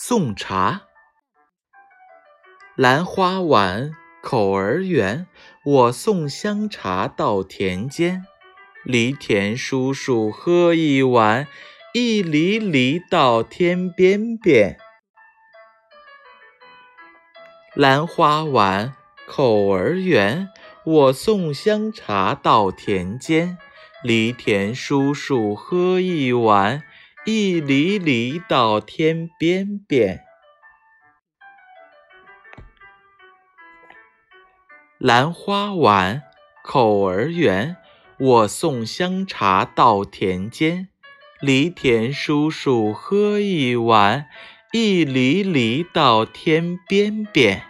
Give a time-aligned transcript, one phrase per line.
[0.00, 0.82] 送茶。
[2.76, 3.90] 兰花晚，
[4.22, 5.26] 口儿圆，
[5.64, 8.24] 我送香茶到田间。
[8.84, 11.48] 犁田叔叔喝一碗，
[11.92, 14.78] 一犁犁到天边边。
[17.74, 18.94] 兰花晚，
[19.26, 20.48] 口儿圆，
[20.84, 23.58] 我送香茶到田间。
[24.04, 26.84] 犁田叔叔喝一碗，
[27.30, 30.24] 一里里到天边边。
[34.96, 36.22] 兰花碗，
[36.64, 37.76] 口儿圆，
[38.18, 40.88] 我送香茶到田间。
[41.42, 44.30] 犁田叔叔喝一碗，
[44.72, 47.62] 一犁犁到天边边。